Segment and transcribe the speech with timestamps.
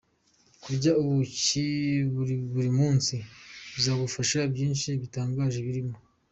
[0.61, 1.65] Kurya ubuki
[2.55, 3.15] buri munsi
[3.73, 5.97] bizagufasha byinshi bitangaje birimo:.